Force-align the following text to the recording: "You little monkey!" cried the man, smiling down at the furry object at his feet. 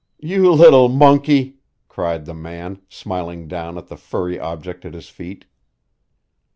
"You 0.17 0.51
little 0.51 0.89
monkey!" 0.89 1.57
cried 1.87 2.25
the 2.25 2.33
man, 2.33 2.81
smiling 2.89 3.47
down 3.47 3.77
at 3.77 3.85
the 3.87 3.97
furry 3.97 4.39
object 4.39 4.83
at 4.83 4.95
his 4.95 5.09
feet. 5.09 5.45